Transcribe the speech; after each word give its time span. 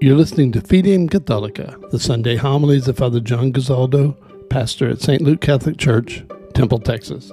You're 0.00 0.14
listening 0.14 0.52
to 0.52 0.60
Fidem 0.60 1.10
Catholica, 1.10 1.90
the 1.90 1.98
Sunday 1.98 2.36
homilies 2.36 2.86
of 2.86 2.98
Father 2.98 3.18
John 3.18 3.52
Guzaldo, 3.52 4.16
pastor 4.48 4.88
at 4.88 5.00
St. 5.00 5.20
Luke 5.20 5.40
Catholic 5.40 5.76
Church, 5.76 6.22
Temple, 6.54 6.78
Texas. 6.78 7.32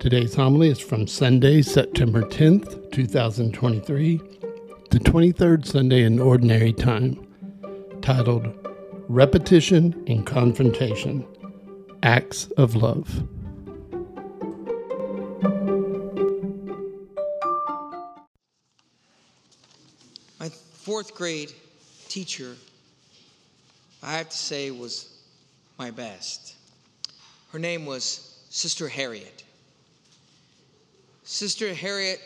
Today's 0.00 0.34
homily 0.34 0.70
is 0.70 0.78
from 0.80 1.06
Sunday, 1.06 1.60
September 1.60 2.22
10th, 2.22 2.90
2023, 2.90 4.16
the 4.88 4.98
23rd 4.98 5.66
Sunday 5.66 6.04
in 6.04 6.18
Ordinary 6.20 6.72
Time, 6.72 7.22
titled 8.00 8.48
Repetition 9.10 10.02
and 10.06 10.24
Confrontation 10.24 11.26
Acts 12.02 12.46
of 12.56 12.76
Love. 12.76 13.28
My 20.40 20.48
fourth 20.48 21.14
grade 21.14 21.52
teacher, 22.14 22.54
I 24.00 24.18
have 24.18 24.28
to 24.28 24.36
say, 24.36 24.70
was 24.70 25.18
my 25.80 25.90
best. 25.90 26.54
Her 27.50 27.58
name 27.58 27.86
was 27.86 28.38
Sister 28.50 28.86
Harriet. 28.86 29.42
Sister 31.24 31.74
Harriet 31.74 32.20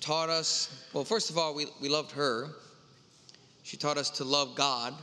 taught 0.00 0.30
us, 0.30 0.86
well, 0.94 1.04
first 1.04 1.28
of 1.28 1.36
all, 1.36 1.54
we, 1.54 1.66
we 1.82 1.90
loved 1.90 2.12
her. 2.12 2.48
She 3.62 3.76
taught 3.76 3.98
us 3.98 4.08
to 4.08 4.24
love 4.24 4.54
God. 4.54 4.94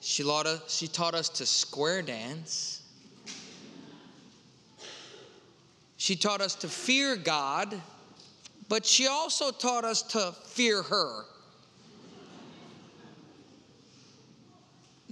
She, 0.00 0.24
us, 0.24 0.74
she 0.74 0.88
taught 0.88 1.14
us 1.14 1.28
to 1.28 1.44
square 1.44 2.00
dance. 2.00 2.80
She 5.98 6.16
taught 6.16 6.40
us 6.40 6.54
to 6.54 6.66
fear 6.66 7.16
God, 7.16 7.78
but 8.70 8.86
she 8.86 9.06
also 9.06 9.50
taught 9.50 9.84
us 9.84 10.00
to 10.00 10.32
fear 10.46 10.82
her. 10.82 11.26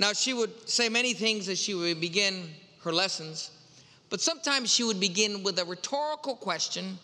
Now, 0.00 0.14
she 0.14 0.32
would 0.32 0.66
say 0.66 0.88
many 0.88 1.12
things 1.12 1.46
as 1.50 1.60
she 1.60 1.74
would 1.74 2.00
begin 2.00 2.48
her 2.84 2.90
lessons, 2.90 3.50
but 4.08 4.22
sometimes 4.22 4.72
she 4.72 4.82
would 4.82 4.98
begin 4.98 5.42
with 5.42 5.58
a 5.58 5.64
rhetorical 5.66 6.34
question 6.36 6.98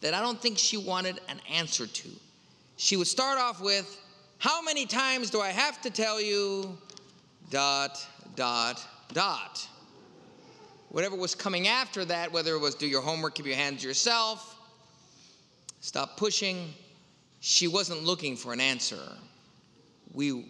that 0.00 0.14
I 0.14 0.20
don't 0.20 0.42
think 0.42 0.58
she 0.58 0.76
wanted 0.76 1.20
an 1.28 1.40
answer 1.48 1.86
to. 1.86 2.08
She 2.76 2.96
would 2.96 3.06
start 3.06 3.38
off 3.38 3.60
with, 3.60 3.96
How 4.38 4.60
many 4.62 4.84
times 4.84 5.30
do 5.30 5.40
I 5.40 5.50
have 5.50 5.80
to 5.82 5.90
tell 5.90 6.20
you? 6.20 6.76
Dot, 7.50 8.04
dot, 8.34 8.84
dot. 9.12 9.64
Whatever 10.88 11.14
was 11.14 11.36
coming 11.36 11.68
after 11.68 12.04
that, 12.06 12.32
whether 12.32 12.56
it 12.56 12.58
was 12.58 12.74
do 12.74 12.88
your 12.88 13.00
homework, 13.00 13.36
keep 13.36 13.46
your 13.46 13.54
hands 13.54 13.82
to 13.82 13.88
yourself, 13.88 14.58
stop 15.80 16.16
pushing, 16.16 16.74
she 17.38 17.68
wasn't 17.68 18.02
looking 18.02 18.36
for 18.36 18.52
an 18.52 18.60
answer. 18.60 18.98
We, 20.12 20.46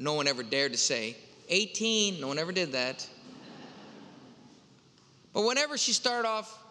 no 0.00 0.14
one 0.14 0.26
ever 0.26 0.42
dared 0.42 0.72
to 0.72 0.78
say, 0.78 1.14
18, 1.48 2.20
no 2.20 2.28
one 2.28 2.38
ever 2.38 2.52
did 2.52 2.72
that. 2.72 3.08
But 5.32 5.42
whenever 5.42 5.78
she 5.78 5.92
started 5.92 6.28
off 6.28 6.62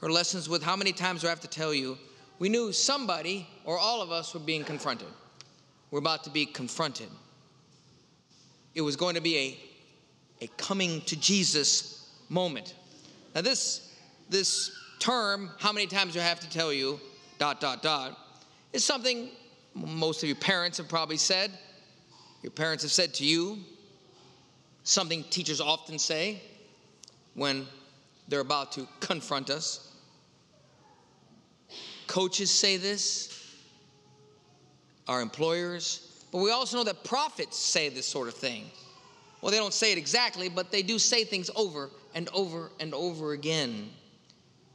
her 0.00 0.10
lessons 0.10 0.48
with 0.48 0.62
how 0.62 0.76
many 0.76 0.92
times 0.92 1.22
do 1.22 1.26
I 1.26 1.30
have 1.30 1.40
to 1.40 1.48
tell 1.48 1.74
you, 1.74 1.98
we 2.38 2.48
knew 2.48 2.72
somebody 2.72 3.46
or 3.64 3.78
all 3.78 4.00
of 4.00 4.12
us 4.12 4.32
were 4.32 4.40
being 4.40 4.64
confronted. 4.64 5.08
We're 5.90 5.98
about 5.98 6.24
to 6.24 6.30
be 6.30 6.46
confronted. 6.46 7.08
It 8.74 8.82
was 8.82 8.96
going 8.96 9.16
to 9.16 9.20
be 9.20 9.58
a, 10.40 10.44
a 10.44 10.48
coming 10.56 11.00
to 11.02 11.18
Jesus 11.18 12.08
moment. 12.28 12.74
Now, 13.34 13.40
this, 13.40 13.92
this 14.28 14.70
term, 14.98 15.50
how 15.58 15.72
many 15.72 15.86
times 15.86 16.14
do 16.14 16.20
I 16.20 16.24
have 16.24 16.40
to 16.40 16.48
tell 16.48 16.72
you, 16.72 17.00
dot, 17.38 17.60
dot, 17.60 17.82
dot, 17.82 18.16
is 18.72 18.84
something 18.84 19.30
most 19.74 20.22
of 20.22 20.28
your 20.28 20.36
parents 20.36 20.78
have 20.78 20.88
probably 20.88 21.16
said. 21.16 21.50
Your 22.42 22.50
parents 22.52 22.82
have 22.84 22.92
said 22.92 23.14
to 23.14 23.24
you, 23.24 23.58
something 24.84 25.24
teachers 25.24 25.60
often 25.60 25.98
say 25.98 26.40
when 27.34 27.66
they're 28.28 28.40
about 28.40 28.72
to 28.72 28.86
confront 29.00 29.50
us. 29.50 29.92
Coaches 32.06 32.50
say 32.50 32.76
this, 32.76 33.54
our 35.06 35.20
employers, 35.20 36.24
but 36.32 36.38
we 36.38 36.50
also 36.50 36.78
know 36.78 36.84
that 36.84 37.04
prophets 37.04 37.58
say 37.58 37.88
this 37.88 38.06
sort 38.06 38.28
of 38.28 38.34
thing. 38.34 38.64
Well, 39.40 39.52
they 39.52 39.58
don't 39.58 39.74
say 39.74 39.92
it 39.92 39.98
exactly, 39.98 40.48
but 40.48 40.70
they 40.70 40.82
do 40.82 40.98
say 40.98 41.24
things 41.24 41.50
over 41.54 41.90
and 42.14 42.28
over 42.32 42.70
and 42.80 42.92
over 42.94 43.32
again. 43.32 43.90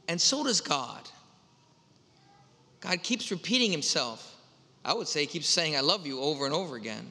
And 0.08 0.20
so 0.20 0.44
does 0.44 0.60
God. 0.60 1.08
God 2.80 3.02
keeps 3.02 3.30
repeating 3.30 3.70
himself. 3.70 4.36
I 4.84 4.94
would 4.94 5.08
say 5.08 5.20
he 5.20 5.26
keeps 5.26 5.48
saying, 5.48 5.76
I 5.76 5.80
love 5.80 6.06
you 6.06 6.20
over 6.20 6.44
and 6.44 6.54
over 6.54 6.76
again. 6.76 7.10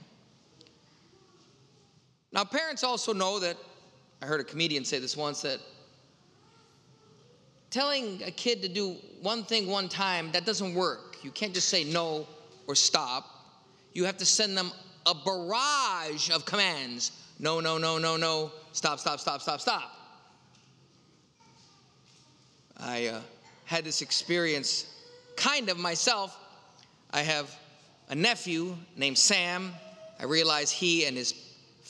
Now, 2.34 2.44
parents 2.44 2.84
also 2.84 3.14
know 3.14 3.40
that, 3.40 3.56
I 4.22 4.26
heard 4.26 4.42
a 4.42 4.44
comedian 4.44 4.84
say 4.84 5.00
this 5.00 5.16
once, 5.16 5.42
that 5.44 5.60
telling 7.70 8.22
a 8.24 8.32
kid 8.32 8.62
to 8.64 8.68
do 8.68 8.96
one 9.22 9.44
thing 9.44 9.68
one 9.68 9.88
time, 9.88 10.32
that 10.32 10.46
doesn't 10.46 10.74
work. 10.74 11.18
You 11.24 11.32
can't 11.32 11.54
just 11.54 11.70
say 11.70 11.84
no 11.84 12.28
or 12.68 12.76
stop. 12.76 13.30
You 13.94 14.06
have 14.06 14.18
to 14.18 14.26
send 14.26 14.58
them 14.58 14.72
a 15.06 15.14
barrage 15.14 16.30
of 16.30 16.46
commands 16.46 17.12
no, 17.40 17.60
no, 17.60 17.78
no, 17.78 17.98
no, 17.98 18.16
no, 18.16 18.52
stop, 18.72 19.00
stop, 19.00 19.20
stop, 19.20 19.42
stop, 19.42 19.60
stop. 19.60 19.92
I 22.78 23.08
uh, 23.08 23.22
had 23.66 23.84
this 23.84 24.02
experience 24.02 24.86
kind 25.36 25.70
of 25.70 25.78
myself. 25.78 26.38
I 27.12 27.22
have 27.22 27.54
a 28.10 28.16
nephew 28.16 28.78
named 28.96 29.18
Sam. 29.18 29.74
I 30.20 30.26
realize 30.26 30.72
he 30.72 31.06
and 31.06 31.18
his 31.18 31.34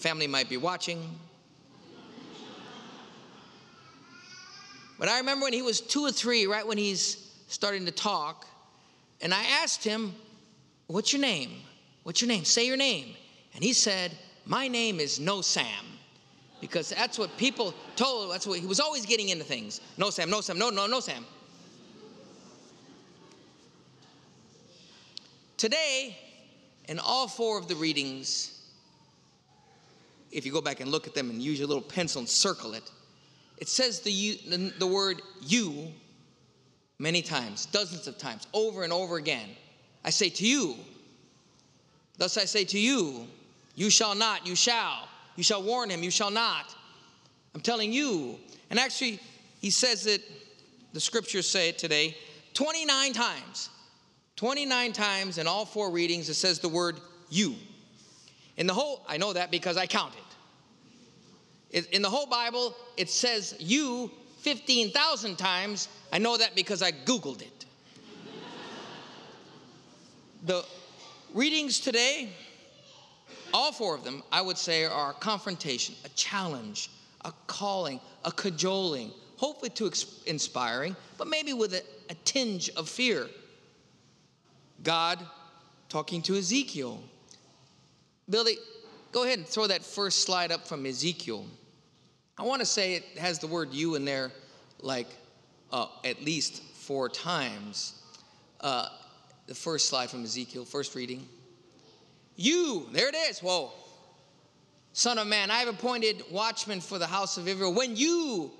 family 0.03 0.27
might 0.27 0.49
be 0.49 0.57
watching. 0.57 1.01
But 4.99 5.07
I 5.07 5.17
remember 5.17 5.45
when 5.45 5.53
he 5.53 5.61
was 5.61 5.79
two 5.79 6.01
or 6.01 6.11
three, 6.11 6.45
right 6.45 6.67
when 6.67 6.77
he's 6.77 7.31
starting 7.47 7.85
to 7.85 7.91
talk, 7.91 8.45
and 9.21 9.33
I 9.33 9.43
asked 9.63 9.81
him, 9.81 10.13
What's 10.87 11.13
your 11.13 11.21
name? 11.21 11.51
What's 12.03 12.21
your 12.21 12.27
name? 12.27 12.43
Say 12.43 12.67
your 12.67 12.75
name. 12.75 13.15
And 13.55 13.63
he 13.63 13.71
said, 13.71 14.11
My 14.45 14.67
name 14.67 14.99
is 14.99 15.21
No 15.21 15.41
Sam. 15.41 15.85
Because 16.59 16.89
that's 16.89 17.17
what 17.17 17.35
people 17.37 17.73
told, 17.95 18.33
that's 18.33 18.45
what 18.45 18.59
he 18.59 18.67
was 18.67 18.81
always 18.81 19.05
getting 19.05 19.29
into 19.29 19.45
things. 19.45 19.79
No 19.97 20.09
Sam, 20.09 20.29
no 20.29 20.41
Sam, 20.41 20.59
no, 20.59 20.69
no, 20.69 20.85
no 20.85 20.99
Sam. 20.99 21.25
Today, 25.55 26.17
in 26.89 26.99
all 26.99 27.29
four 27.29 27.57
of 27.57 27.69
the 27.69 27.75
readings, 27.75 28.62
if 30.33 30.45
you 30.45 30.51
go 30.51 30.61
back 30.61 30.79
and 30.79 30.89
look 30.91 31.07
at 31.07 31.13
them 31.13 31.29
and 31.29 31.41
use 31.41 31.59
your 31.59 31.67
little 31.67 31.83
pencil 31.83 32.19
and 32.19 32.27
circle 32.27 32.73
it, 32.73 32.89
it 33.57 33.69
says 33.69 34.01
the, 34.01 34.73
the 34.79 34.87
word 34.87 35.21
you 35.41 35.91
many 36.99 37.21
times, 37.21 37.67
dozens 37.67 38.07
of 38.07 38.17
times, 38.17 38.47
over 38.53 38.83
and 38.83 38.91
over 38.91 39.17
again. 39.17 39.49
I 40.03 40.09
say 40.09 40.29
to 40.29 40.47
you, 40.47 40.75
thus 42.17 42.37
I 42.37 42.45
say 42.45 42.65
to 42.65 42.79
you, 42.79 43.27
you 43.75 43.89
shall 43.89 44.15
not, 44.15 44.45
you 44.47 44.55
shall. 44.55 45.07
You 45.35 45.43
shall 45.43 45.63
warn 45.63 45.89
him, 45.89 46.03
you 46.03 46.11
shall 46.11 46.31
not. 46.31 46.75
I'm 47.55 47.61
telling 47.61 47.91
you. 47.91 48.37
And 48.69 48.79
actually, 48.79 49.19
he 49.61 49.69
says 49.69 50.05
it, 50.05 50.21
the 50.93 50.99
scriptures 50.99 51.47
say 51.47 51.69
it 51.69 51.77
today, 51.77 52.17
29 52.53 53.13
times. 53.13 53.69
29 54.35 54.93
times 54.93 55.37
in 55.37 55.47
all 55.47 55.65
four 55.65 55.91
readings, 55.91 56.27
it 56.29 56.33
says 56.33 56.59
the 56.59 56.69
word 56.69 56.99
you. 57.29 57.55
In 58.57 58.67
the 58.67 58.73
whole, 58.73 59.03
I 59.07 59.17
know 59.17 59.33
that 59.33 59.51
because 59.51 59.77
I 59.77 59.87
counted. 59.87 60.19
In 61.91 62.03
the 62.03 62.09
whole 62.09 62.27
Bible, 62.27 62.75
it 62.97 63.09
says 63.09 63.55
you 63.59 64.11
15,000 64.41 65.37
times. 65.37 65.87
I 66.11 66.19
know 66.19 66.37
that 66.37 66.53
because 66.53 66.83
I 66.83 66.91
Googled 66.91 67.41
it. 67.41 67.65
the 70.43 70.63
readings 71.33 71.79
today, 71.79 72.29
all 73.53 73.71
four 73.71 73.95
of 73.95 74.03
them, 74.03 74.21
I 74.31 74.41
would 74.41 74.57
say, 74.57 74.85
are 74.85 75.11
a 75.11 75.13
confrontation, 75.15 75.95
a 76.05 76.09
challenge, 76.09 76.91
a 77.25 77.33
calling, 77.47 77.99
a 78.23 78.31
cajoling, 78.31 79.11
hopefully 79.37 79.71
to 79.71 79.91
inspiring, 80.27 80.95
but 81.17 81.27
maybe 81.27 81.53
with 81.53 81.73
a, 81.73 81.83
a 82.09 82.15
tinge 82.23 82.69
of 82.71 82.87
fear. 82.87 83.27
God 84.83 85.19
talking 85.89 86.21
to 86.23 86.35
Ezekiel. 86.35 87.01
Billy, 88.29 88.57
go 89.11 89.23
ahead 89.23 89.39
and 89.39 89.47
throw 89.47 89.67
that 89.67 89.83
first 89.83 90.23
slide 90.23 90.51
up 90.51 90.67
from 90.67 90.85
Ezekiel. 90.85 91.45
I 92.37 92.43
want 92.43 92.61
to 92.61 92.65
say 92.65 92.95
it 92.95 93.03
has 93.17 93.39
the 93.39 93.47
word 93.47 93.73
you 93.73 93.95
in 93.95 94.05
there 94.05 94.31
like 94.79 95.07
uh, 95.71 95.87
at 96.03 96.21
least 96.23 96.63
four 96.63 97.09
times. 97.09 98.01
Uh, 98.61 98.87
the 99.47 99.55
first 99.55 99.89
slide 99.89 100.09
from 100.09 100.23
Ezekiel, 100.23 100.65
first 100.65 100.95
reading. 100.95 101.27
You, 102.35 102.87
there 102.91 103.09
it 103.09 103.15
is. 103.15 103.39
Whoa. 103.39 103.71
Son 104.93 105.17
of 105.17 105.27
man, 105.27 105.51
I 105.51 105.59
have 105.59 105.67
appointed 105.67 106.23
watchmen 106.31 106.79
for 106.79 106.97
the 106.97 107.07
house 107.07 107.37
of 107.37 107.47
Israel. 107.47 107.73
When 107.73 107.95
you 107.95 108.51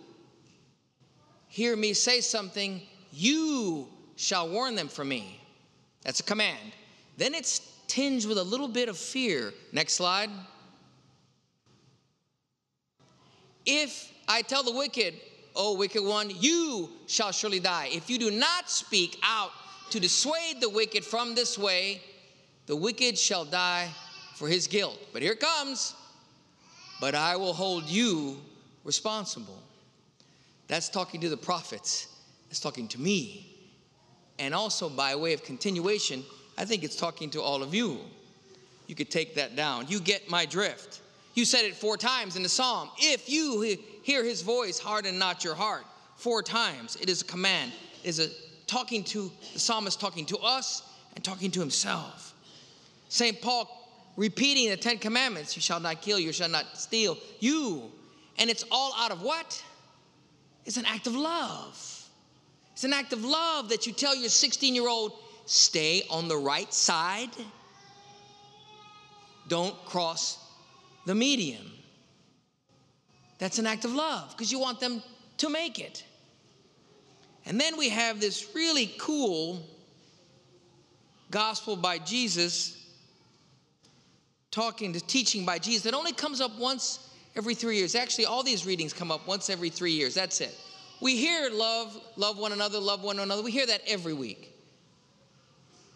hear 1.48 1.76
me 1.76 1.94
say 1.94 2.22
something, 2.22 2.82
you 3.12 3.88
shall 4.16 4.50
warn 4.50 4.76
them 4.76 4.88
for 4.88 5.06
me. 5.06 5.40
That's 6.02 6.20
a 6.20 6.24
command. 6.24 6.74
Then 7.18 7.34
it's 7.34 7.60
tinged 7.94 8.26
with 8.26 8.40
a 8.40 8.44
little 8.44 8.68
bit 8.68 8.90
of 8.90 8.98
fear. 8.98 9.54
Next 9.72 9.94
slide. 9.94 10.32
If 13.68 14.12
I 14.28 14.42
tell 14.42 14.64
the 14.64 14.72
wicked, 14.72 15.14
O 15.56 15.78
wicked 15.78 16.04
one, 16.04 16.32
you 16.40 16.90
shall 17.06 17.32
surely 17.32 17.60
die. 17.60 17.90
If 17.92 18.10
you 18.10 18.18
do 18.18 18.32
not 18.32 18.68
speak 18.68 19.20
out 19.22 19.52
to 19.92 20.00
dissuade 20.00 20.60
the 20.60 20.70
wicked 20.70 21.06
from 21.06 21.36
this 21.36 21.56
way, 21.56 22.02
the 22.66 22.76
wicked 22.76 23.16
shall 23.16 23.46
die 23.46 23.90
for 24.34 24.48
his 24.48 24.66
guilt. 24.66 24.98
But 25.14 25.22
here 25.22 25.36
comes, 25.36 25.94
but 27.00 27.14
I 27.14 27.36
will 27.36 27.54
hold 27.54 27.84
you 27.84 28.42
responsible. 28.84 29.62
That's 30.68 30.90
talking 30.90 31.22
to 31.22 31.30
the 31.30 31.38
prophets, 31.38 32.08
that's 32.50 32.60
talking 32.60 32.88
to 32.88 33.00
me. 33.00 33.56
And 34.40 34.56
also, 34.56 34.90
by 34.90 35.16
way 35.16 35.34
of 35.34 35.44
continuation, 35.44 36.24
I 36.58 36.66
think 36.66 36.84
it's 36.84 36.96
talking 36.96 37.30
to 37.32 37.42
all 37.42 37.64
of 37.64 37.74
you. 37.74 38.00
You 38.88 38.96
could 38.96 39.10
take 39.10 39.36
that 39.36 39.56
down. 39.56 39.88
You 39.88 40.00
get 40.00 40.30
my 40.30 40.46
drift. 40.46 41.02
You 41.34 41.46
said 41.46 41.66
it 41.66 41.76
four 41.76 41.98
times 41.98 42.36
in 42.36 42.44
the 42.44 42.50
psalm. 42.50 42.90
If 42.98 43.30
you 43.30 43.78
hear 44.04 44.24
his 44.24 44.42
voice, 44.42 44.78
harden 44.78 45.18
not 45.18 45.44
your 45.44 45.56
heart. 45.56 45.86
Four 46.18 46.44
times. 46.44 46.96
It 46.98 47.10
is 47.10 47.22
a 47.22 47.26
command. 47.26 47.72
It 48.04 48.10
is 48.10 48.20
a 48.20 48.28
talking 48.68 49.04
to 49.04 49.32
the 49.54 49.60
psalmist 49.60 50.00
talking 50.00 50.26
to 50.28 50.38
us 50.38 50.84
and 51.16 51.24
talking 51.24 51.52
to 51.52 51.60
himself. 51.60 52.34
St. 53.10 53.42
Paul 53.42 53.70
repeating 54.16 54.70
the 54.70 54.78
Ten 54.78 54.98
Commandments 54.98 55.56
you 55.56 55.62
shall 55.62 55.80
not 55.80 56.02
kill, 56.02 56.20
you 56.20 56.32
shall 56.32 56.50
not 56.50 56.78
steal. 56.78 57.18
You. 57.40 57.92
And 58.38 58.50
it's 58.50 58.64
all 58.72 58.94
out 58.98 59.12
of 59.12 59.22
what? 59.22 59.64
It's 60.66 60.78
an 60.78 60.86
act 60.86 61.08
of 61.08 61.16
love. 61.16 62.10
It's 62.74 62.84
an 62.84 62.94
act 62.94 63.14
of 63.14 63.24
love 63.24 63.70
that 63.70 63.86
you 63.86 63.94
tell 63.94 64.16
your 64.16 64.30
16 64.30 64.74
year 64.74 64.88
old, 64.88 65.14
stay 65.46 66.04
on 66.10 66.28
the 66.28 66.38
right 66.38 66.74
side. 66.74 67.30
Don't 69.48 69.76
cross 69.86 70.38
the 71.06 71.16
median. 71.16 71.70
That's 73.40 73.60
an 73.60 73.68
act 73.68 73.84
of 73.86 73.94
love 73.94 74.32
because 74.32 74.52
you 74.52 74.60
want 74.60 74.80
them 74.80 75.04
to 75.38 75.50
make 75.50 75.80
it. 75.80 76.06
And 77.46 77.60
then 77.60 77.78
we 77.78 77.90
have 77.90 78.22
this 78.22 78.50
really 78.56 78.94
cool 78.98 79.68
gospel 81.30 81.76
by 81.76 81.98
Jesus 81.98 82.80
talking 84.52 84.94
to 84.94 85.02
teaching 85.02 85.46
by 85.46 85.58
Jesus 85.58 85.84
that 85.84 85.94
only 85.94 86.14
comes 86.14 86.40
up 86.40 86.58
once 86.58 87.10
every 87.36 87.56
three 87.56 87.76
years. 87.78 87.96
Actually, 87.96 88.26
all 88.26 88.44
these 88.44 88.66
readings 88.66 88.94
come 88.94 89.12
up 89.12 89.28
once 89.28 89.50
every 89.50 89.70
three 89.70 89.92
years. 89.92 90.14
That's 90.14 90.40
it. 90.40 90.56
We 91.02 91.18
hear 91.18 91.50
love, 91.50 92.00
love 92.16 92.38
one 92.38 92.54
another, 92.54 92.80
love 92.80 93.04
one 93.04 93.20
another. 93.20 93.42
We 93.42 93.52
hear 93.52 93.66
that 93.66 93.82
every 93.88 94.14
week. 94.14 94.53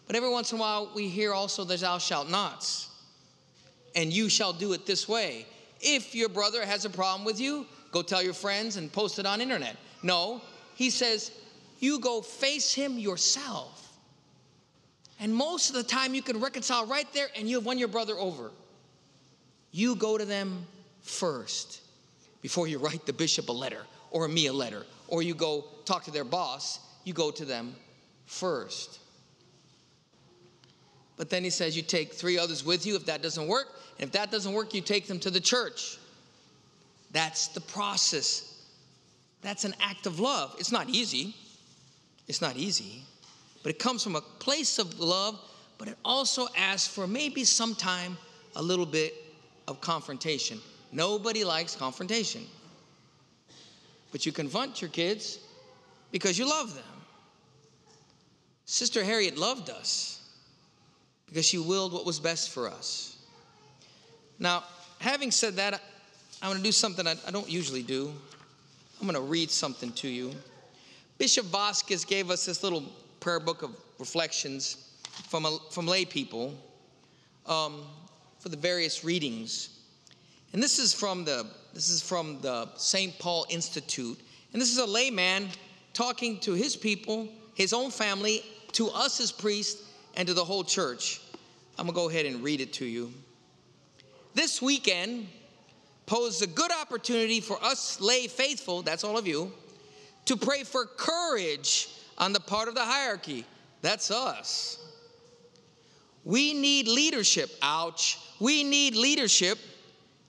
But 0.08 0.16
every 0.16 0.30
once 0.30 0.50
in 0.52 0.58
a 0.58 0.60
while, 0.60 0.90
we 0.94 1.06
hear 1.06 1.32
also 1.32 1.62
the 1.62 1.76
thou 1.76 1.98
shalt 1.98 2.28
nots. 2.28 2.88
And 3.94 4.12
you 4.12 4.28
shall 4.28 4.54
do 4.54 4.72
it 4.72 4.86
this 4.86 5.06
way. 5.06 5.46
If 5.80 6.14
your 6.14 6.30
brother 6.30 6.64
has 6.64 6.84
a 6.86 6.90
problem 6.90 7.24
with 7.24 7.38
you, 7.38 7.66
go 7.92 8.02
tell 8.02 8.22
your 8.22 8.32
friends 8.32 8.76
and 8.76 8.90
post 8.90 9.18
it 9.18 9.26
on 9.26 9.40
internet. 9.40 9.76
No, 10.02 10.40
he 10.74 10.88
says, 10.88 11.30
you 11.78 12.00
go 12.00 12.22
face 12.22 12.72
him 12.72 12.98
yourself. 12.98 13.86
And 15.20 15.34
most 15.34 15.68
of 15.68 15.76
the 15.76 15.82
time, 15.82 16.14
you 16.14 16.22
can 16.22 16.40
reconcile 16.40 16.86
right 16.86 17.06
there 17.12 17.28
and 17.36 17.48
you 17.48 17.56
have 17.56 17.66
won 17.66 17.78
your 17.78 17.88
brother 17.88 18.14
over. 18.14 18.50
You 19.72 19.94
go 19.94 20.16
to 20.16 20.24
them 20.24 20.66
first 21.02 21.82
before 22.40 22.66
you 22.66 22.78
write 22.78 23.04
the 23.04 23.12
bishop 23.12 23.48
a 23.50 23.52
letter 23.52 23.82
or 24.10 24.26
me 24.26 24.46
a 24.46 24.52
letter 24.52 24.86
or 25.06 25.22
you 25.22 25.34
go 25.34 25.64
talk 25.84 26.04
to 26.04 26.10
their 26.10 26.24
boss. 26.24 26.80
You 27.04 27.12
go 27.12 27.30
to 27.30 27.44
them 27.44 27.74
first. 28.26 29.00
But 31.18 31.28
then 31.28 31.42
he 31.44 31.50
says 31.50 31.76
you 31.76 31.82
take 31.82 32.14
three 32.14 32.38
others 32.38 32.64
with 32.64 32.86
you 32.86 32.94
if 32.94 33.04
that 33.06 33.22
doesn't 33.22 33.48
work. 33.48 33.66
And 33.98 34.06
if 34.06 34.12
that 34.12 34.30
doesn't 34.30 34.52
work, 34.52 34.72
you 34.72 34.80
take 34.80 35.08
them 35.08 35.18
to 35.20 35.30
the 35.30 35.40
church. 35.40 35.98
That's 37.10 37.48
the 37.48 37.60
process. 37.60 38.62
That's 39.42 39.64
an 39.64 39.74
act 39.80 40.06
of 40.06 40.20
love. 40.20 40.54
It's 40.58 40.70
not 40.70 40.88
easy. 40.88 41.34
It's 42.28 42.40
not 42.40 42.56
easy. 42.56 43.02
But 43.64 43.70
it 43.70 43.80
comes 43.80 44.04
from 44.04 44.14
a 44.14 44.20
place 44.20 44.78
of 44.78 45.00
love, 45.00 45.38
but 45.76 45.88
it 45.88 45.98
also 46.04 46.46
asks 46.56 46.86
for 46.86 47.08
maybe 47.08 47.42
sometime 47.44 48.16
a 48.54 48.62
little 48.62 48.86
bit 48.86 49.14
of 49.66 49.80
confrontation. 49.80 50.60
Nobody 50.92 51.44
likes 51.44 51.74
confrontation. 51.74 52.46
But 54.12 54.24
you 54.24 54.30
confront 54.30 54.80
your 54.80 54.90
kids 54.90 55.40
because 56.12 56.38
you 56.38 56.48
love 56.48 56.74
them. 56.74 56.84
Sister 58.66 59.02
Harriet 59.02 59.36
loved 59.36 59.68
us 59.68 60.17
because 61.28 61.44
she 61.44 61.58
willed 61.58 61.92
what 61.92 62.06
was 62.06 62.18
best 62.18 62.50
for 62.50 62.68
us. 62.68 63.16
Now, 64.38 64.64
having 64.98 65.30
said 65.30 65.56
that, 65.56 65.80
I'm 66.40 66.50
going 66.50 66.58
to 66.58 66.64
do 66.64 66.72
something 66.72 67.06
I, 67.06 67.30
don't 67.30 67.48
usually 67.48 67.82
do. 67.82 68.12
I'm 69.00 69.06
going 69.06 69.20
to 69.20 69.28
read 69.28 69.50
something 69.50 69.92
to 69.92 70.08
you. 70.08 70.32
Bishop 71.18 71.46
Vasquez 71.46 72.04
gave 72.04 72.30
us 72.30 72.46
this 72.46 72.62
little 72.62 72.84
prayer 73.20 73.40
book 73.40 73.62
of 73.62 73.76
reflections 73.98 74.88
from, 75.28 75.44
a, 75.44 75.58
from 75.70 75.86
lay 75.86 76.04
people 76.04 76.54
um, 77.46 77.82
for 78.38 78.48
the 78.48 78.56
various 78.56 79.04
readings. 79.04 79.70
And 80.52 80.62
this 80.62 80.78
is 80.78 80.94
from 80.94 81.24
the 81.24 81.46
this 81.74 81.90
is 81.90 82.02
from 82.02 82.40
the 82.40 82.68
St. 82.76 83.16
Paul 83.18 83.46
Institute. 83.50 84.18
And 84.52 84.60
this 84.60 84.72
is 84.72 84.78
a 84.78 84.86
layman 84.86 85.48
talking 85.92 86.40
to 86.40 86.54
his 86.54 86.74
people, 86.74 87.28
his 87.54 87.72
own 87.72 87.90
family, 87.90 88.42
to 88.72 88.88
us 88.88 89.20
as 89.20 89.30
priests, 89.30 89.87
and 90.18 90.26
to 90.26 90.34
the 90.34 90.44
whole 90.44 90.64
church. 90.64 91.20
I'm 91.78 91.86
going 91.86 91.94
to 91.94 92.00
go 92.00 92.08
ahead 92.10 92.26
and 92.26 92.42
read 92.42 92.60
it 92.60 92.74
to 92.74 92.84
you. 92.84 93.12
This 94.34 94.60
weekend 94.60 95.28
posed 96.06 96.42
a 96.42 96.46
good 96.46 96.72
opportunity 96.72 97.40
for 97.40 97.62
us 97.62 98.00
lay 98.00 98.26
faithful, 98.26 98.82
that's 98.82 99.04
all 99.04 99.16
of 99.16 99.26
you, 99.26 99.52
to 100.24 100.36
pray 100.36 100.64
for 100.64 100.86
courage 100.86 101.88
on 102.18 102.32
the 102.32 102.40
part 102.40 102.68
of 102.68 102.74
the 102.74 102.84
hierarchy. 102.84 103.44
That's 103.80 104.10
us. 104.10 104.78
We 106.24 106.52
need 106.52 106.88
leadership. 106.88 107.50
Ouch. 107.62 108.18
We 108.40 108.64
need 108.64 108.96
leadership 108.96 109.56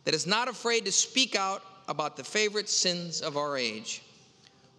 that 0.06 0.14
is 0.14 0.28
not 0.28 0.48
afraid 0.48 0.86
to 0.86 0.92
speak 0.92 1.36
out 1.36 1.64
about 1.88 2.16
the 2.16 2.24
favorite 2.24 2.70
sins 2.70 3.22
of 3.22 3.38
our 3.38 3.58
age, 3.58 4.04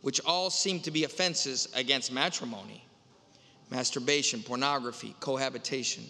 which 0.03 0.21
all 0.25 0.51
seem 0.51 0.79
to 0.81 0.93
be 0.93 1.03
offenses 1.03 1.69
against 1.75 2.13
matrimony 2.13 2.85
masturbation, 3.71 4.43
pornography, 4.43 5.15
cohabitation, 5.21 6.05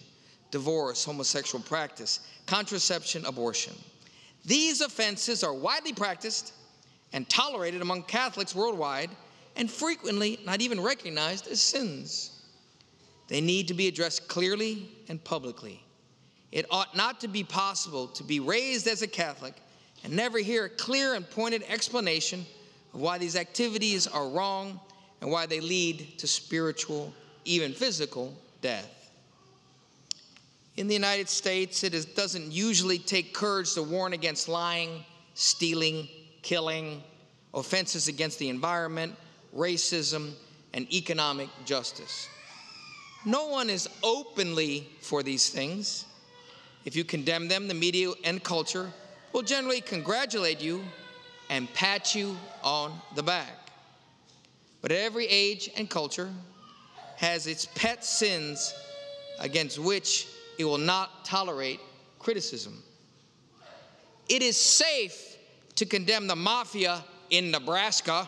divorce, 0.49 1.03
homosexual 1.05 1.63
practice, 1.63 2.19
contraception, 2.45 3.25
abortion. 3.25 3.73
These 4.45 4.81
offenses 4.81 5.43
are 5.43 5.53
widely 5.53 5.93
practiced 5.93 6.53
and 7.13 7.29
tolerated 7.29 7.81
among 7.81 8.03
Catholics 8.03 8.55
worldwide 8.55 9.09
and 9.55 9.69
frequently 9.69 10.39
not 10.45 10.61
even 10.61 10.79
recognized 10.79 11.47
as 11.47 11.61
sins. 11.61 12.41
They 13.27 13.41
need 13.41 13.67
to 13.67 13.73
be 13.73 13.87
addressed 13.87 14.27
clearly 14.27 14.89
and 15.07 15.23
publicly. 15.23 15.81
It 16.51 16.65
ought 16.69 16.95
not 16.97 17.21
to 17.21 17.27
be 17.27 17.43
possible 17.43 18.07
to 18.07 18.23
be 18.23 18.39
raised 18.39 18.87
as 18.87 19.01
a 19.01 19.07
Catholic 19.07 19.53
and 20.03 20.13
never 20.13 20.39
hear 20.39 20.65
a 20.65 20.69
clear 20.69 21.13
and 21.13 21.29
pointed 21.29 21.63
explanation 21.69 22.45
of 22.93 22.99
why 22.99 23.17
these 23.17 23.35
activities 23.35 24.07
are 24.07 24.27
wrong 24.27 24.79
and 25.21 25.31
why 25.31 25.45
they 25.45 25.61
lead 25.61 26.17
to 26.17 26.27
spiritual, 26.27 27.13
even 27.45 27.73
physical, 27.73 28.33
death. 28.61 28.89
In 30.77 30.87
the 30.87 30.93
United 30.93 31.29
States, 31.29 31.83
it 31.83 31.93
is, 31.93 32.05
doesn't 32.05 32.51
usually 32.51 32.97
take 32.97 33.33
courage 33.33 33.73
to 33.73 33.83
warn 33.83 34.13
against 34.13 34.47
lying, 34.47 35.03
stealing, 35.33 36.07
killing, 36.41 37.03
offenses 37.53 38.07
against 38.07 38.39
the 38.39 38.49
environment, 38.49 39.15
racism, 39.55 40.31
and 40.73 40.91
economic 40.93 41.49
justice. 41.65 42.29
No 43.25 43.47
one 43.47 43.69
is 43.69 43.87
openly 44.01 44.87
for 45.01 45.21
these 45.21 45.49
things. 45.49 46.05
If 46.85 46.95
you 46.95 47.03
condemn 47.03 47.47
them, 47.47 47.67
the 47.67 47.73
media 47.73 48.11
and 48.23 48.43
culture 48.43 48.91
will 49.33 49.43
generally 49.43 49.81
congratulate 49.81 50.61
you 50.61 50.83
and 51.49 51.71
pat 51.73 52.15
you 52.15 52.37
on 52.63 52.99
the 53.15 53.21
back. 53.21 53.69
But 54.81 54.91
at 54.91 54.99
every 54.99 55.27
age 55.27 55.69
and 55.75 55.89
culture 55.89 56.29
has 57.21 57.45
its 57.45 57.67
pet 57.75 58.03
sins 58.03 58.73
against 59.39 59.77
which 59.77 60.27
it 60.57 60.65
will 60.65 60.79
not 60.79 61.23
tolerate 61.23 61.79
criticism. 62.17 62.81
It 64.27 64.41
is 64.41 64.59
safe 64.59 65.37
to 65.75 65.85
condemn 65.85 66.25
the 66.25 66.35
mafia 66.35 67.03
in 67.29 67.51
Nebraska, 67.51 68.27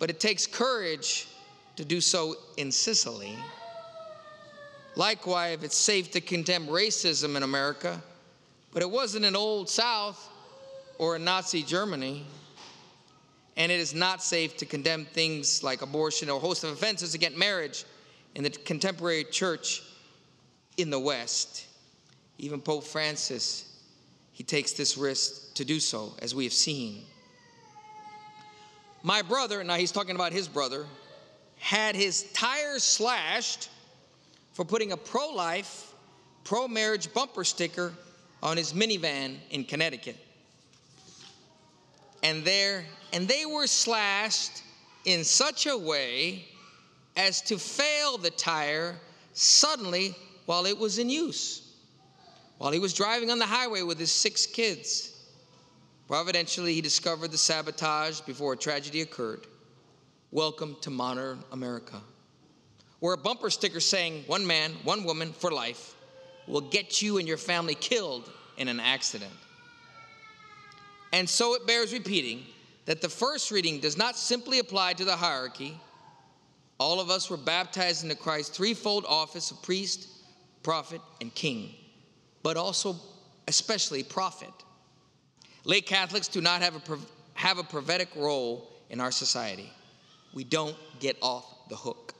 but 0.00 0.10
it 0.10 0.18
takes 0.18 0.44
courage 0.44 1.28
to 1.76 1.84
do 1.84 2.00
so 2.00 2.34
in 2.56 2.72
Sicily. 2.72 3.38
Likewise, 4.96 5.62
it's 5.62 5.76
safe 5.76 6.10
to 6.10 6.20
condemn 6.20 6.66
racism 6.66 7.36
in 7.36 7.44
America, 7.44 8.02
but 8.72 8.82
it 8.82 8.90
wasn't 8.90 9.24
in 9.24 9.36
Old 9.36 9.70
South 9.70 10.28
or 10.98 11.14
in 11.14 11.22
Nazi 11.22 11.62
Germany. 11.62 12.26
And 13.56 13.72
it 13.72 13.80
is 13.80 13.94
not 13.94 14.22
safe 14.22 14.56
to 14.58 14.66
condemn 14.66 15.06
things 15.06 15.62
like 15.62 15.82
abortion 15.82 16.28
or 16.28 16.36
a 16.36 16.40
host 16.40 16.64
of 16.64 16.70
offenses 16.70 17.14
against 17.14 17.38
marriage 17.38 17.84
in 18.34 18.44
the 18.44 18.50
contemporary 18.50 19.24
church 19.24 19.82
in 20.76 20.90
the 20.90 20.98
West. 20.98 21.66
Even 22.38 22.60
Pope 22.60 22.84
Francis, 22.84 23.64
he 24.32 24.44
takes 24.44 24.72
this 24.72 24.98
risk 24.98 25.54
to 25.54 25.64
do 25.64 25.80
so, 25.80 26.12
as 26.20 26.34
we 26.34 26.44
have 26.44 26.52
seen. 26.52 27.02
My 29.02 29.22
brother, 29.22 29.64
now 29.64 29.76
he's 29.76 29.92
talking 29.92 30.14
about 30.14 30.32
his 30.32 30.48
brother, 30.48 30.84
had 31.58 31.96
his 31.96 32.24
tires 32.34 32.82
slashed 32.82 33.70
for 34.52 34.64
putting 34.64 34.92
a 34.92 34.96
pro 34.96 35.28
life, 35.28 35.94
pro 36.44 36.68
marriage 36.68 37.12
bumper 37.14 37.44
sticker 37.44 37.94
on 38.42 38.56
his 38.56 38.74
minivan 38.74 39.36
in 39.50 39.64
Connecticut. 39.64 40.16
And 42.22 42.44
there, 42.44 42.84
and 43.12 43.28
they 43.28 43.46
were 43.46 43.66
slashed 43.66 44.62
in 45.04 45.24
such 45.24 45.66
a 45.66 45.76
way 45.76 46.44
as 47.16 47.40
to 47.42 47.58
fail 47.58 48.18
the 48.18 48.30
tire 48.30 48.96
suddenly 49.32 50.14
while 50.46 50.66
it 50.66 50.76
was 50.76 50.98
in 50.98 51.08
use. 51.08 51.62
While 52.58 52.72
he 52.72 52.78
was 52.78 52.94
driving 52.94 53.30
on 53.30 53.38
the 53.38 53.46
highway 53.46 53.82
with 53.82 53.98
his 53.98 54.10
six 54.10 54.46
kids, 54.46 55.12
providentially 56.08 56.74
he 56.74 56.80
discovered 56.80 57.30
the 57.30 57.38
sabotage 57.38 58.20
before 58.20 58.54
a 58.54 58.56
tragedy 58.56 59.02
occurred. 59.02 59.46
Welcome 60.30 60.76
to 60.80 60.90
modern 60.90 61.44
America, 61.52 62.00
where 63.00 63.14
a 63.14 63.18
bumper 63.18 63.50
sticker 63.50 63.80
saying, 63.80 64.24
one 64.26 64.46
man, 64.46 64.72
one 64.84 65.04
woman 65.04 65.32
for 65.32 65.50
life, 65.50 65.94
will 66.46 66.62
get 66.62 67.02
you 67.02 67.18
and 67.18 67.28
your 67.28 67.36
family 67.36 67.74
killed 67.74 68.30
in 68.56 68.68
an 68.68 68.80
accident. 68.80 69.32
And 71.12 71.28
so 71.28 71.54
it 71.54 71.66
bears 71.66 71.92
repeating 71.92 72.44
that 72.86 73.00
the 73.00 73.08
first 73.08 73.50
reading 73.50 73.80
does 73.80 73.96
not 73.96 74.16
simply 74.16 74.58
apply 74.58 74.94
to 74.94 75.04
the 75.04 75.16
hierarchy. 75.16 75.78
All 76.78 77.00
of 77.00 77.10
us 77.10 77.30
were 77.30 77.36
baptized 77.36 78.02
into 78.02 78.16
Christ's 78.16 78.56
threefold 78.56 79.04
office 79.08 79.50
of 79.50 79.62
priest, 79.62 80.08
prophet, 80.62 81.00
and 81.20 81.34
king, 81.34 81.74
but 82.42 82.56
also, 82.56 82.96
especially, 83.48 84.02
prophet. 84.02 84.52
Lay 85.64 85.80
Catholics 85.80 86.28
do 86.28 86.40
not 86.40 86.62
have 86.62 86.76
a, 86.76 86.98
have 87.34 87.58
a 87.58 87.64
prophetic 87.64 88.08
role 88.14 88.70
in 88.90 89.00
our 89.00 89.10
society. 89.10 89.72
We 90.32 90.44
don't 90.44 90.76
get 91.00 91.16
off 91.22 91.68
the 91.68 91.76
hook. 91.76 92.14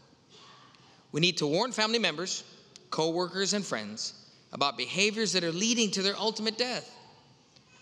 We 1.12 1.21
need 1.21 1.37
to 1.38 1.47
warn 1.47 1.71
family 1.73 1.99
members, 1.99 2.45
co 2.90 3.11
workers, 3.11 3.52
and 3.52 3.64
friends 3.64 4.14
about 4.52 4.76
behaviors 4.76 5.33
that 5.33 5.45
are 5.45 5.52
leading 5.52 5.90
to 5.93 6.02
their 6.02 6.16
ultimate 6.16 6.59
death. 6.59 6.90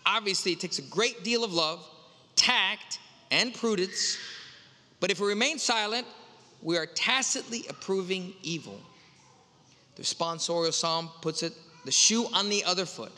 Obviously, 0.07 0.53
it 0.53 0.61
takes 0.61 0.79
a 0.79 0.83
great 0.83 1.25
deal 1.25 1.45
of 1.45 1.53
love, 1.53 1.87
tact, 2.37 2.99
and 3.31 3.55
prudence, 3.55 4.19
but 5.01 5.11
if 5.11 5.21
we 5.21 5.27
remain 5.27 5.59
silent, 5.59 6.07
we 6.63 6.77
are 6.77 6.87
tacitly 6.87 7.65
approving 7.69 8.35
evil. 8.43 8.81
The 9.97 10.03
responsorial 10.03 10.73
psalm 10.73 11.11
puts 11.21 11.43
it 11.43 11.53
the 11.85 11.93
shoe 11.93 12.27
on 12.33 12.49
the 12.49 12.65
other 12.65 12.87
foot. 12.87 13.13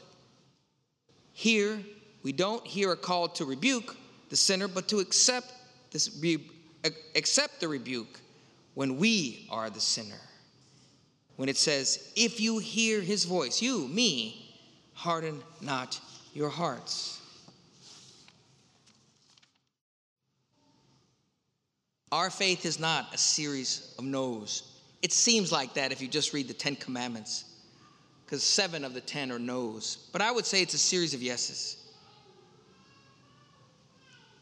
Here, 1.32 1.78
we 2.22 2.32
don't 2.32 2.66
hear 2.66 2.92
a 2.92 2.96
call 2.96 3.28
to 3.28 3.44
rebuke 3.44 3.96
the 4.30 4.36
sinner, 4.36 4.68
but 4.68 4.88
to 4.88 4.98
accept 4.98 5.52
this 5.92 6.10
accept 7.14 7.60
the 7.60 7.68
rebuke 7.68 8.20
when 8.74 8.98
we 8.98 9.46
are 9.50 9.70
the 9.70 9.80
sinner. 9.80 10.20
When 11.36 11.48
it 11.48 11.56
says, 11.56 12.12
if 12.16 12.40
you 12.40 12.58
hear 12.58 13.00
his 13.00 13.24
voice, 13.24 13.60
you, 13.60 13.86
me, 13.88 14.54
harden 14.94 15.42
not 15.60 16.00
your 16.36 16.50
hearts. 16.50 17.18
Our 22.12 22.28
faith 22.28 22.66
is 22.66 22.78
not 22.78 23.14
a 23.14 23.18
series 23.18 23.94
of 23.98 24.04
no's. 24.04 24.70
It 25.00 25.12
seems 25.12 25.50
like 25.50 25.72
that 25.74 25.92
if 25.92 26.02
you 26.02 26.08
just 26.08 26.34
read 26.34 26.46
the 26.46 26.54
Ten 26.54 26.76
Commandments, 26.76 27.44
because 28.24 28.42
seven 28.42 28.84
of 28.84 28.92
the 28.92 29.00
ten 29.00 29.32
are 29.32 29.38
no's. 29.38 30.08
But 30.12 30.20
I 30.20 30.30
would 30.30 30.44
say 30.44 30.60
it's 30.60 30.74
a 30.74 30.78
series 30.78 31.14
of 31.14 31.22
yeses. 31.22 31.78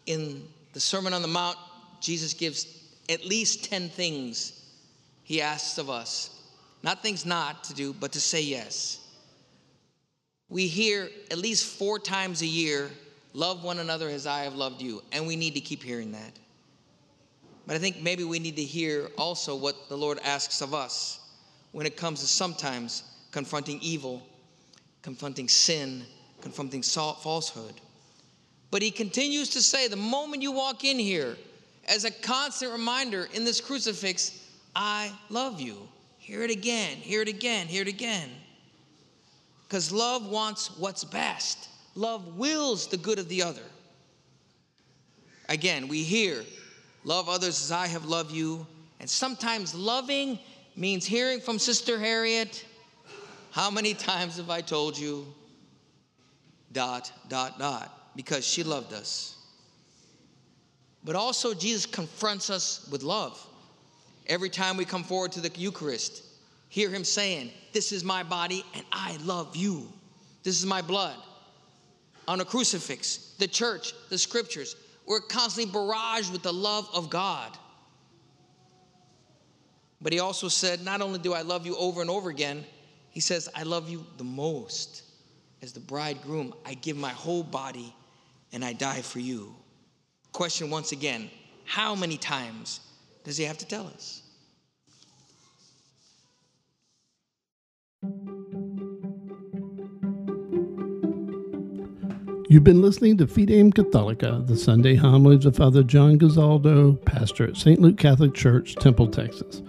In 0.06 0.42
the 0.72 0.80
Sermon 0.80 1.12
on 1.12 1.22
the 1.22 1.28
Mount, 1.28 1.58
Jesus 2.00 2.34
gives 2.34 2.66
at 3.08 3.24
least 3.24 3.70
10 3.70 3.88
things 3.88 4.64
he 5.22 5.40
asks 5.40 5.78
of 5.78 5.88
us. 5.88 6.42
Not 6.82 7.02
things 7.02 7.24
not 7.24 7.62
to 7.64 7.74
do, 7.74 7.92
but 7.92 8.10
to 8.12 8.20
say 8.20 8.42
yes. 8.42 9.03
We 10.54 10.68
hear 10.68 11.10
at 11.32 11.38
least 11.38 11.66
four 11.66 11.98
times 11.98 12.40
a 12.40 12.46
year, 12.46 12.88
love 13.32 13.64
one 13.64 13.80
another 13.80 14.08
as 14.08 14.24
I 14.24 14.44
have 14.44 14.54
loved 14.54 14.80
you. 14.80 15.02
And 15.10 15.26
we 15.26 15.34
need 15.34 15.54
to 15.54 15.60
keep 15.60 15.82
hearing 15.82 16.12
that. 16.12 16.30
But 17.66 17.74
I 17.74 17.80
think 17.80 18.00
maybe 18.00 18.22
we 18.22 18.38
need 18.38 18.54
to 18.54 18.62
hear 18.62 19.10
also 19.18 19.56
what 19.56 19.88
the 19.88 19.96
Lord 19.96 20.20
asks 20.22 20.60
of 20.60 20.72
us 20.72 21.18
when 21.72 21.86
it 21.86 21.96
comes 21.96 22.20
to 22.20 22.28
sometimes 22.28 23.02
confronting 23.32 23.80
evil, 23.82 24.22
confronting 25.02 25.48
sin, 25.48 26.04
confronting 26.40 26.82
falsehood. 26.82 27.74
But 28.70 28.80
he 28.80 28.92
continues 28.92 29.48
to 29.50 29.60
say 29.60 29.88
the 29.88 29.96
moment 29.96 30.40
you 30.40 30.52
walk 30.52 30.84
in 30.84 31.00
here, 31.00 31.36
as 31.88 32.04
a 32.04 32.12
constant 32.12 32.70
reminder 32.70 33.28
in 33.34 33.44
this 33.44 33.60
crucifix, 33.60 34.46
I 34.76 35.10
love 35.30 35.60
you. 35.60 35.88
Hear 36.18 36.44
it 36.44 36.52
again, 36.52 36.98
hear 36.98 37.22
it 37.22 37.28
again, 37.28 37.66
hear 37.66 37.82
it 37.82 37.88
again. 37.88 38.30
Because 39.68 39.92
love 39.92 40.28
wants 40.28 40.76
what's 40.78 41.04
best, 41.04 41.68
love 41.94 42.36
wills 42.36 42.86
the 42.86 42.96
good 42.96 43.18
of 43.18 43.28
the 43.28 43.42
other. 43.42 43.62
Again, 45.48 45.88
we 45.88 46.02
hear, 46.02 46.44
love 47.04 47.28
others 47.28 47.62
as 47.62 47.72
I 47.72 47.86
have 47.86 48.04
loved 48.04 48.32
you. 48.32 48.66
And 49.00 49.08
sometimes 49.08 49.74
loving 49.74 50.38
means 50.76 51.04
hearing 51.04 51.40
from 51.40 51.58
Sister 51.58 51.98
Harriet, 51.98 52.64
how 53.50 53.70
many 53.70 53.94
times 53.94 54.36
have 54.38 54.50
I 54.50 54.60
told 54.60 54.98
you? 54.98 55.26
Dot, 56.72 57.12
dot, 57.28 57.58
dot, 57.58 58.10
because 58.16 58.44
she 58.44 58.64
loved 58.64 58.92
us. 58.92 59.36
But 61.04 61.14
also, 61.14 61.54
Jesus 61.54 61.86
confronts 61.86 62.50
us 62.50 62.88
with 62.90 63.02
love. 63.02 63.38
Every 64.26 64.48
time 64.48 64.76
we 64.76 64.84
come 64.84 65.04
forward 65.04 65.32
to 65.32 65.40
the 65.40 65.50
Eucharist, 65.56 66.22
hear 66.74 66.90
him 66.90 67.04
saying, 67.04 67.52
This 67.72 67.92
is 67.92 68.02
my 68.02 68.24
body 68.24 68.64
and 68.74 68.84
I 68.90 69.16
love 69.22 69.54
you. 69.54 69.92
This 70.42 70.58
is 70.58 70.66
my 70.66 70.82
blood. 70.82 71.14
On 72.26 72.40
a 72.40 72.44
crucifix, 72.44 73.36
the 73.38 73.46
church, 73.46 73.92
the 74.10 74.18
scriptures, 74.18 74.74
we're 75.06 75.20
constantly 75.20 75.72
barraged 75.72 76.32
with 76.32 76.42
the 76.42 76.52
love 76.52 76.88
of 76.92 77.10
God. 77.10 77.56
But 80.02 80.12
he 80.12 80.18
also 80.18 80.48
said, 80.48 80.84
Not 80.84 81.00
only 81.00 81.20
do 81.20 81.32
I 81.32 81.42
love 81.42 81.64
you 81.64 81.76
over 81.76 82.00
and 82.00 82.10
over 82.10 82.28
again, 82.28 82.64
he 83.10 83.20
says, 83.20 83.48
I 83.54 83.62
love 83.62 83.88
you 83.88 84.04
the 84.18 84.24
most. 84.24 85.04
As 85.62 85.72
the 85.72 85.80
bridegroom, 85.80 86.54
I 86.66 86.74
give 86.74 86.96
my 86.96 87.10
whole 87.10 87.44
body 87.44 87.94
and 88.52 88.64
I 88.64 88.72
die 88.72 89.02
for 89.02 89.20
you. 89.20 89.54
Question 90.32 90.70
once 90.70 90.90
again 90.90 91.30
how 91.64 91.94
many 91.94 92.16
times 92.16 92.80
does 93.22 93.36
he 93.36 93.44
have 93.44 93.58
to 93.58 93.66
tell 93.66 93.86
us? 93.86 94.23
You've 102.54 102.62
been 102.62 102.82
listening 102.82 103.18
to 103.18 103.26
Fidem 103.26 103.74
Catholica, 103.74 104.46
the 104.46 104.56
Sunday 104.56 104.94
homilies 104.94 105.44
of 105.44 105.56
Father 105.56 105.82
John 105.82 106.16
Guzaldo, 106.20 107.04
pastor 107.04 107.48
at 107.48 107.56
St. 107.56 107.80
Luke 107.80 107.98
Catholic 107.98 108.32
Church, 108.32 108.76
Temple, 108.76 109.08
Texas. 109.08 109.60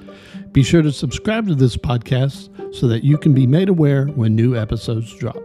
Be 0.52 0.62
sure 0.62 0.84
to 0.84 0.92
subscribe 0.92 1.48
to 1.48 1.56
this 1.56 1.76
podcast 1.76 2.76
so 2.76 2.88
that 2.88 3.04
you 3.04 3.18
can 3.18 3.34
be 3.34 3.48
made 3.48 3.70
aware 3.70 4.06
when 4.10 4.36
new 4.36 4.56
episodes 4.56 5.12
drop. 5.16 5.36